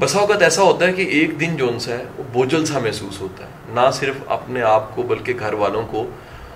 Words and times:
بسا 0.00 0.18
اوقات 0.18 0.42
ایسا 0.42 0.62
ہوتا 0.62 0.86
ہے 0.86 0.92
کہ 0.92 1.02
ایک 1.02 1.40
دن 1.40 1.56
جو 1.56 1.68
ان 1.68 1.78
سے 1.78 1.92
ہے، 1.92 2.04
وہ 2.16 2.22
بوجھل 2.32 2.66
سا 2.66 2.78
محسوس 2.78 3.20
ہوتا 3.20 3.44
ہے۔ 3.44 3.50
نہ 3.68 3.90
صرف 3.92 4.14
اپنے 4.26 4.62
آپ 4.62 4.96
کو، 4.96 5.02
بلکہ 5.02 5.32
گھر 5.38 5.52
والوں 5.52 5.82
کو۔ 5.90 6.10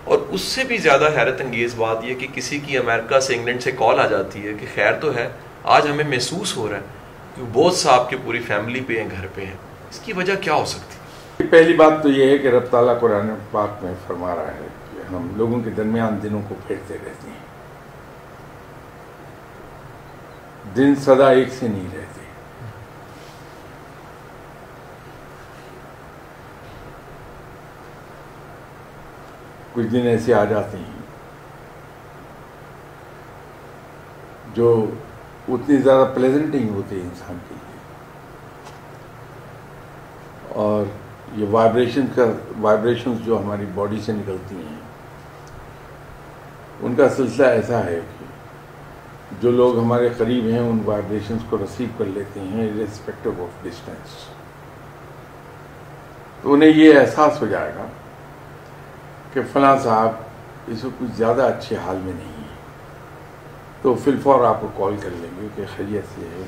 اور 0.05 0.19
اس 0.29 0.41
سے 0.41 0.65
بھی 0.65 0.77
زیادہ 0.77 1.09
حیرت 1.17 1.41
انگیز 1.41 1.75
بات 1.75 1.99
یہ 2.05 2.15
کہ 2.15 2.27
کسی 2.35 2.59
کی 2.59 2.79
امریکہ 2.79 3.21
سے 3.21 3.35
انگلینڈ 3.35 3.63
سے 3.63 3.71
کال 3.71 4.01
آ 4.01 4.07
جاتی 4.07 4.49
ہے 4.49 4.53
کہ 4.61 4.67
خیر 4.75 4.93
تو 4.93 5.15
ہے، 5.15 5.29
آج 5.65 5.87
ہمیں 5.91 6.05
محسوس 6.09 6.57
ہو 6.57 6.69
رہا 6.69 6.77
ہے 6.77 6.83
کہ 7.37 7.43
بہت 7.53 7.75
سا 7.75 7.93
آپ 7.93 8.11
کی 8.11 8.17
پوری 8.25 8.41
فیملی 8.41 8.81
پہ 8.81 9.03
ہیں، 9.03 9.09
گھر 9.11 9.27
پہ 9.35 9.45
ہیں۔ 9.45 9.57
اس 9.91 9.99
کی 9.99 10.13
وجہ 10.13 10.35
کیا 10.41 10.55
ہو 10.55 10.65
سکتی؟ 10.65 11.47
پہلی 11.47 11.75
بات 11.75 12.03
تو 12.03 12.09
یہ 12.09 12.31
ہے 12.31 12.39
کہ 12.39 12.49
رب 12.49 12.65
تعالیٰ 12.71 13.01
قرآن 13.01 13.31
پاک 13.51 13.85
میں 13.85 13.95
فرما 14.07 14.35
رہا 14.35 14.47
ہے 14.47 14.67
کہ 14.93 15.15
ہم 15.15 15.29
لوگوں 15.37 15.61
کے 15.61 15.71
درمیان 15.71 16.19
دنوں 16.23 16.43
کو 16.49 16.55
پھیرتے 16.67 16.95
رہتے 16.95 17.31
ہیں۔ 17.31 17.45
دن 20.77 20.95
سدا 20.95 21.31
ایک 21.31 21.49
سے 21.59 21.69
نہیں 21.69 21.89
رہتے۔ 21.95 22.24
کچھ 29.75 29.87
دن 29.87 30.07
ایسے 30.07 30.35
آ 30.35 30.45
جاتے 30.45 30.77
ہیں۔ 30.77 30.95
جو 34.55 34.87
اتنی 35.49 35.77
زیادہ 35.77 36.09
پلیزنٹ 36.15 36.55
نہیں 36.55 36.71
ہوتے 36.71 36.95
انسان 36.95 37.39
کے 37.49 37.55
لیے۔ 37.55 37.79
اور 40.49 40.85
یہ 41.39 41.47
وائبریشن 41.51 42.07
کا 42.15 42.25
وائبریشنز 42.61 43.19
جو 43.25 43.39
ہماری 43.39 43.65
باڈی 43.75 44.01
سے 44.01 44.13
نکلتی 44.13 44.57
ہیں، 44.57 44.79
ان 46.81 46.95
کا 46.95 47.09
سلسلہ 47.09 47.47
ایسا 47.47 47.85
ہے 47.85 48.01
کہ 48.19 48.25
جو 49.41 49.51
لوگ 49.51 49.79
ہمارے 49.79 50.09
قریب 50.19 50.45
ہیں، 50.45 50.59
ان 50.59 50.79
وائبریشنز 50.85 51.41
کو 51.51 51.59
رسیو 51.59 51.89
کر 51.99 52.05
لیتے 52.05 52.41
ہیں 52.41 52.71
ریسپیکٹو 52.79 53.31
آف 53.39 53.65
ڈسٹینس 53.65 54.09
تو 56.43 56.53
انہیں 56.53 56.73
یہ 56.75 57.01
احساس 57.01 57.41
ہو 57.41 57.47
جائے 57.47 57.73
گا 57.77 57.87
کہ 59.35 59.41
فلاں 59.53 59.77
صاحب 59.83 60.11
اس 60.67 60.85
وقت 60.85 61.01
کچھ 61.01 61.11
زیادہ 61.17 61.43
اچھے 61.43 61.77
حال 61.77 61.97
میں 61.97 62.13
نہیں 62.13 62.33
ہے 62.39 62.49
تو 63.83 63.95
فل 64.05 64.19
فور 64.23 64.45
آپ 64.45 64.61
کو 64.61 64.69
کال 64.77 64.97
کر 65.03 65.09
لیں 65.13 65.43
گے 65.43 65.49
کہ 65.55 65.65
خیریت 65.77 66.05
سے 66.15 66.21
ہے۔ 66.21 66.45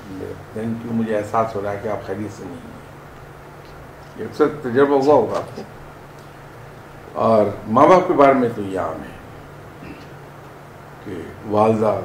یعنی 0.56 0.74
کیوں 0.82 0.92
مجھے 0.92 1.16
احساس 1.16 1.56
ہو 1.56 1.62
رہا 1.64 1.72
ہے 1.72 1.80
کہ 1.82 1.88
آپ 1.88 2.06
خیریت 2.06 2.36
سے 2.38 2.44
نہیں 2.44 2.56
ہیں۔ 2.56 2.76
یہ 4.16 4.24
اکثر 4.24 4.44
تجربہ 4.62 5.04
ہوا 5.04 5.14
ہوگا 5.14 5.36
آپ 5.36 5.56
کو۔ 5.56 5.62
اور 7.12 7.46
ماں 7.68 7.88
باپ 7.88 8.08
کے 8.08 8.12
بارے 8.12 8.32
میں 8.32 8.48
تو 8.56 8.62
یہ 8.62 8.80
عام 8.80 9.02
ہے 9.02 9.16
کہ 11.04 11.22
والدہ 11.50 12.00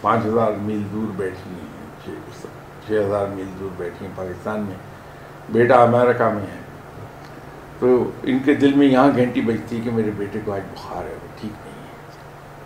پانچ 0.00 0.26
ہزار 0.26 0.52
میل 0.52 0.82
دور 0.92 1.12
بیٹھی 1.16 1.50
ہیں، 1.50 2.14
چھ 2.86 2.92
ہزار 3.06 3.26
میل 3.26 3.48
دور 3.60 3.70
بیٹھی 3.76 4.06
ہیں 4.06 4.12
پاکستان 4.16 4.60
میں۔ 4.60 4.76
بیٹا 5.48 5.82
امریکہ 5.82 6.24
میں 6.24 6.42
ہے۔ 6.42 6.63
تو 7.84 8.10
ان 8.22 8.38
کے 8.44 8.54
دل 8.54 8.72
میں 8.74 8.86
یہاں 8.86 9.08
گھنٹی 9.16 9.40
بجتی 9.40 9.76
ہے 9.76 9.80
کہ 9.80 9.90
میرے 9.90 10.10
بیٹے 10.16 10.38
کو 10.44 10.52
آج 10.52 10.60
بخار 10.74 11.04
ہے، 11.04 11.14
وہ 11.22 11.28
ٹھیک 11.40 11.52
نہیں 11.64 11.82
ہے۔ 11.82 11.92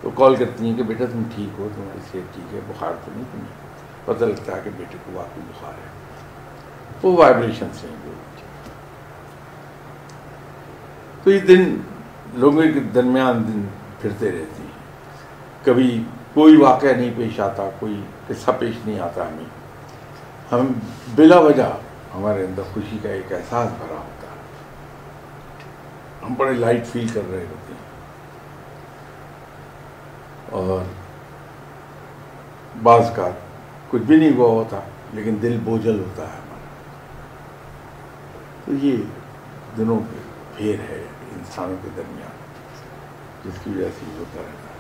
تو 0.00 0.10
کال 0.10 0.36
کرتی 0.36 0.66
ہیں 0.66 0.76
کہ 0.76 0.82
بیٹا 0.82 1.04
تم 1.12 1.22
ٹھیک 1.34 1.60
ہو، 1.60 1.68
تمہاری 1.76 1.98
صحت 2.12 2.34
ٹھیک 2.34 2.54
ہے، 2.54 2.60
بخار 2.68 2.92
تو 3.04 3.10
نہیں، 3.14 3.24
تمہیں 3.32 3.46
پتہ 4.04 4.24
لگتا 4.24 4.56
ہے 4.56 4.60
کہ 4.64 4.70
بیٹے 4.76 4.98
کو 5.06 5.12
واقعی 5.12 5.42
بخار 5.48 5.70
ہے۔ 5.70 5.88
وہ 7.02 7.16
وائبریشن 7.16 7.66
سے 7.74 7.86
ہیں 7.86 7.96
تو 11.24 11.30
یہ 11.30 11.38
دن 11.38 11.76
لوگوں 12.34 12.62
کے 12.62 12.80
درمیان 12.80 13.44
دن 13.48 13.66
پھرتے 14.00 14.26
رہتے 14.26 14.62
ہیں۔ 14.62 14.70
کبھی 15.64 16.02
کوئی 16.34 16.56
واقعہ 16.56 16.92
نہیں 16.92 17.10
پیش 17.16 17.40
آتا، 17.40 17.68
کوئی 17.78 18.00
قصہ 18.28 18.50
پیش 18.58 18.74
نہیں 18.86 19.00
آتا 19.00 19.28
ہمیں۔ 19.28 19.44
ہم 20.52 20.66
بلا 21.14 21.38
وجہ 21.38 21.76
ہمارے 22.14 22.44
اندر 22.44 22.62
خوشی 22.74 22.98
کا 23.02 23.08
ایک 23.08 23.32
احساس 23.32 23.68
بھرا 23.78 23.96
ہوتا 23.96 24.17
ہم 26.22 26.34
بڑے 26.34 26.52
لائٹ 26.52 26.86
فیل 26.86 27.08
کر 27.08 27.20
رہے 27.30 27.44
ہوتے 27.50 27.72
ہیں۔ 27.72 27.88
اور 30.50 30.84
بعض 32.82 33.10
کا 33.16 33.28
کچھ 33.90 34.02
بھی 34.02 34.16
نہیں 34.16 34.36
ہوا 34.36 34.48
ہوتا، 34.48 34.80
لیکن 35.12 35.36
دل 35.42 35.58
بوجھل 35.64 35.98
ہوتا 35.98 36.22
ہے 36.22 36.28
ہمارا۔ 36.28 36.66
تو 38.64 38.86
یہ 38.86 38.96
دنوں 39.76 39.98
کے 39.98 40.16
پھیر 40.56 40.80
ہے 40.80 41.04
انسانوں 41.36 41.76
کے 41.82 41.88
درمیان، 41.96 42.30
جس 43.44 43.64
کی 43.64 43.70
وجہ 43.70 43.88
سے 44.00 44.06
یہ 44.12 44.18
ہوتا 44.18 44.40
رہتا 44.40 44.74
ہے۔ 44.74 44.77